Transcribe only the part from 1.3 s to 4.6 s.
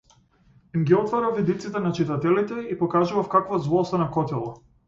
видиците на читателите и покажував какво зло се накотило.